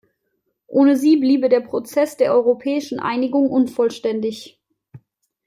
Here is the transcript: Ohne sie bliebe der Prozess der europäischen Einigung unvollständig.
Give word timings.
Ohne 0.65 0.97
sie 0.97 1.17
bliebe 1.17 1.47
der 1.47 1.59
Prozess 1.59 2.17
der 2.17 2.33
europäischen 2.33 2.99
Einigung 2.99 3.51
unvollständig. 3.51 4.59